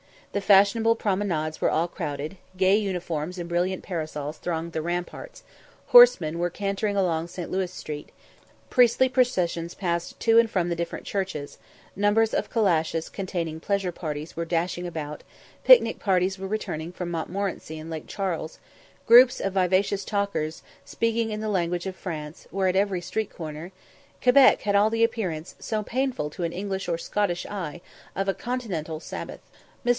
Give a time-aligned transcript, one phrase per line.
[0.31, 5.43] The fashionable promenades were all crowded; gay uniforms and brilliant parasols thronged the ramparts;
[5.87, 7.51] horsemen were cantering along St.
[7.51, 8.09] Louis Street;
[8.69, 11.57] priestly processions passed to and from the different churches;
[11.97, 15.21] numbers of calashes containing pleasure parties were dashing about;
[15.65, 18.57] picnic parties were returning from Montmorenci and Lake Charles;
[19.05, 23.73] groups of vivacious talkers, speaking in the language of France, were at every street corner;
[24.23, 27.81] Quebec had all the appearance, so painful to an English or Scottish eye,
[28.15, 29.41] of a Continental sabbath.
[29.85, 29.89] Mr.